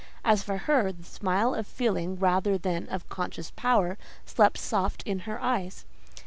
As 0.25 0.41
for 0.41 0.57
her, 0.57 0.91
the 0.91 1.03
smile 1.03 1.53
of 1.53 1.67
feeling, 1.67 2.15
rather 2.15 2.57
than 2.57 2.89
of 2.89 3.07
conscious 3.07 3.51
power, 3.55 3.99
slept 4.25 4.57
soft 4.57 5.03
in 5.03 5.19
her 5.29 5.39
eyes. 5.39 5.85